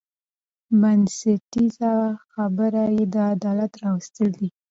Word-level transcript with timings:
بنسټي 0.79 1.65
خبره 2.31 2.83
یې 2.95 3.03
د 3.13 3.15
عدالت 3.33 3.71
راوستل 3.83 4.29
دي. 4.39 4.49